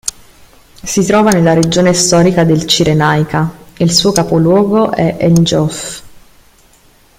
[0.81, 6.03] Si trova nella regione storica del Cirenaica e il suo capoluogo è el-Giof.